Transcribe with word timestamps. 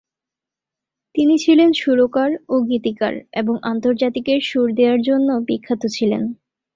তিনি 1.15 1.35
ছিলেন 1.37 1.69
সুরকার 1.73 2.31
ও 2.47 2.55
গীতিকার 2.69 3.13
এবং 3.33 3.55
আন্তর্জাতিকের 3.63 4.39
সুর 4.41 4.67
দেয়ার 4.75 4.99
জন্য 5.01 5.29
বিখ্যাত 5.47 5.83
ছিলেন। 5.95 6.23